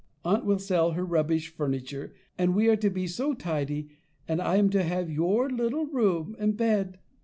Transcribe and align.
Aunt 0.25 0.45
will 0.45 0.57
sell 0.57 0.93
her 0.93 1.05
rubbish 1.05 1.49
furniture, 1.49 2.15
and 2.35 2.55
we 2.55 2.67
are 2.69 2.75
to 2.75 2.89
be 2.89 3.05
so 3.05 3.35
tidy, 3.35 3.89
and 4.27 4.41
I 4.41 4.55
am 4.55 4.71
to 4.71 4.81
have 4.81 5.11
your 5.11 5.47
little 5.47 5.85
room 5.85 6.35
and 6.39 6.57
bed." 6.57 6.97